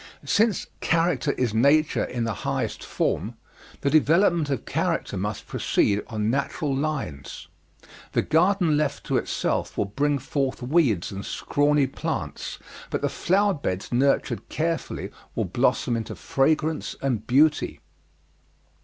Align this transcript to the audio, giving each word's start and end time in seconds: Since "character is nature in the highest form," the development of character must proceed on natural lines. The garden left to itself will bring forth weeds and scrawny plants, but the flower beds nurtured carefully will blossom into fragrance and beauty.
Since 0.25 0.65
"character 0.79 1.33
is 1.33 1.53
nature 1.53 2.03
in 2.03 2.23
the 2.23 2.33
highest 2.41 2.83
form," 2.83 3.35
the 3.81 3.91
development 3.91 4.49
of 4.49 4.65
character 4.65 5.15
must 5.15 5.45
proceed 5.45 6.01
on 6.07 6.31
natural 6.31 6.75
lines. 6.75 7.47
The 8.13 8.23
garden 8.23 8.75
left 8.77 9.03
to 9.03 9.17
itself 9.17 9.77
will 9.77 9.85
bring 9.85 10.17
forth 10.17 10.63
weeds 10.63 11.11
and 11.11 11.23
scrawny 11.23 11.85
plants, 11.85 12.57
but 12.89 13.03
the 13.03 13.09
flower 13.09 13.53
beds 13.53 13.91
nurtured 13.91 14.49
carefully 14.49 15.11
will 15.35 15.45
blossom 15.45 15.95
into 15.95 16.15
fragrance 16.15 16.95
and 17.03 17.27
beauty. 17.27 17.79